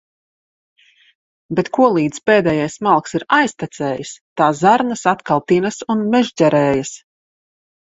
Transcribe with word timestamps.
Bet 1.59 1.69
kolīdz 1.77 2.21
pēdējais 2.29 2.79
malks 2.87 3.13
ir 3.21 3.27
aiztecējis, 3.41 4.15
tā 4.43 4.49
zarnas 4.63 5.07
atkal 5.15 5.47
tinas 5.55 5.81
un 5.97 6.05
mežģerējas. 6.19 6.99